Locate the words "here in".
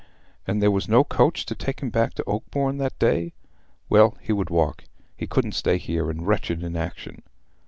5.77-6.25